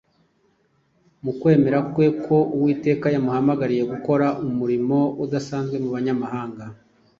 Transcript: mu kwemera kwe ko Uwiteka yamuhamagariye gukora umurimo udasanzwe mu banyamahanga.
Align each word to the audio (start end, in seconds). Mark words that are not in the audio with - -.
mu 1.23 1.31
kwemera 1.39 1.79
kwe 1.93 2.05
ko 2.23 2.37
Uwiteka 2.55 3.05
yamuhamagariye 3.15 3.83
gukora 3.93 4.25
umurimo 4.47 4.97
udasanzwe 5.23 5.75
mu 5.83 5.89
banyamahanga. 5.95 6.65